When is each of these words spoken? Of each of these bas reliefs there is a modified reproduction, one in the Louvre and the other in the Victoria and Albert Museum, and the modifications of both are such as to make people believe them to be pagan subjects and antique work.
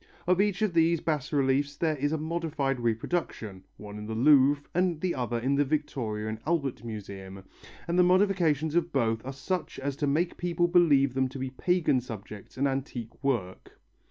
Of 0.25 0.41
each 0.41 0.63
of 0.63 0.73
these 0.73 0.99
bas 0.99 1.31
reliefs 1.31 1.77
there 1.77 1.95
is 1.95 2.11
a 2.11 2.17
modified 2.17 2.79
reproduction, 2.79 3.65
one 3.77 3.99
in 3.99 4.07
the 4.07 4.15
Louvre 4.15 4.63
and 4.73 4.99
the 4.99 5.13
other 5.13 5.37
in 5.37 5.53
the 5.53 5.63
Victoria 5.63 6.27
and 6.27 6.39
Albert 6.47 6.83
Museum, 6.83 7.43
and 7.87 7.99
the 7.99 8.03
modifications 8.03 8.73
of 8.73 8.91
both 8.91 9.23
are 9.23 9.31
such 9.31 9.77
as 9.77 9.95
to 9.97 10.07
make 10.07 10.37
people 10.37 10.67
believe 10.67 11.13
them 11.13 11.29
to 11.29 11.37
be 11.37 11.51
pagan 11.51 12.01
subjects 12.01 12.57
and 12.57 12.67
antique 12.67 13.23
work. 13.23 13.73